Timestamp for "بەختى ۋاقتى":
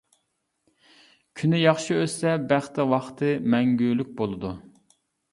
2.51-3.29